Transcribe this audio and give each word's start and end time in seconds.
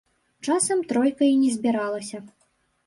Часам 0.47 0.79
тройка 0.93 1.23
і 1.35 1.39
не 1.43 1.53
збіралася. 1.59 2.25